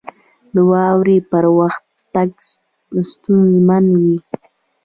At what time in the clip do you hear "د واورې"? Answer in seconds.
0.53-1.17